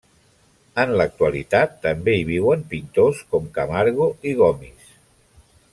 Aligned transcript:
En 0.83 0.93
l'actualitat 1.01 1.75
també 1.83 2.15
hi 2.21 2.25
viuen 2.31 2.65
pintors 2.73 3.21
com 3.35 3.49
Camargo 3.59 4.09
i 4.31 4.35
Gomis. 4.41 4.93